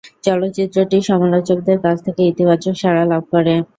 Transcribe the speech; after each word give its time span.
চলচ্চিত্রটি 0.23 0.97
সমালোচকদের 1.09 1.77
কাছ 1.85 1.97
থেকে 2.05 2.21
ইতিবাচক 2.25 2.73
সাড়া 2.81 3.03
লাভ 3.11 3.23
করে। 3.33 3.53